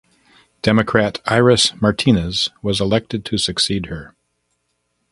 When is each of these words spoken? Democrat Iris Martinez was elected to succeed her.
Democrat 0.63 1.21
Iris 1.27 1.79
Martinez 1.79 2.49
was 2.63 2.81
elected 2.81 3.23
to 3.25 3.37
succeed 3.37 3.85
her. 3.85 4.15